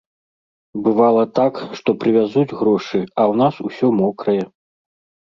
Бывала 0.87 1.25
так, 1.41 1.53
што 1.81 1.89
прывязуць 2.05 2.49
грошы, 2.59 2.99
а 3.07 3.21
ў 3.31 3.45
нас 3.45 3.55
усё 3.71 3.95
мокрае. 4.03 4.43